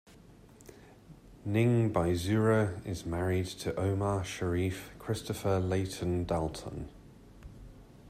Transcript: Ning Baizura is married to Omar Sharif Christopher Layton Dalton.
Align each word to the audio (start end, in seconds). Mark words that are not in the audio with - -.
Ning 1.45 1.93
Baizura 1.93 2.83
is 2.87 3.05
married 3.05 3.45
to 3.59 3.79
Omar 3.79 4.23
Sharif 4.23 4.89
Christopher 4.97 5.59
Layton 5.59 6.23
Dalton. 6.25 6.89